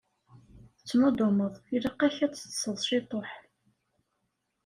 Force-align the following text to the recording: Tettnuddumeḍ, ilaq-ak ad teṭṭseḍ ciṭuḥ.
Tettnuddumeḍ, 0.77 1.53
ilaq-ak 1.75 2.01
ad 2.25 2.33
teṭṭseḍ 2.35 2.77
ciṭuḥ. 2.89 3.29